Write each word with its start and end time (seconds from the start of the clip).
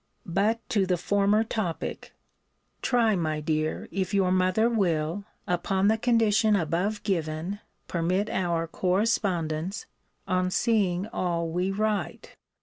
But 0.25 0.67
to 0.69 0.87
the 0.87 0.97
former 0.97 1.43
topic 1.43 2.11
try, 2.81 3.15
my 3.15 3.39
dear, 3.39 3.87
if 3.91 4.15
your 4.15 4.31
mother 4.31 4.67
will, 4.67 5.25
upon 5.47 5.89
the 5.89 5.97
condition 5.99 6.55
above 6.55 7.03
given, 7.03 7.59
permit 7.87 8.27
our 8.27 8.65
correspondence, 8.65 9.85
on 10.27 10.49
seeing 10.49 11.05
all 11.05 11.49
we 11.49 11.69
write. 11.69 12.35